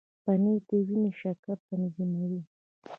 [0.23, 2.41] پنېر د وینې شکر تنظیموي.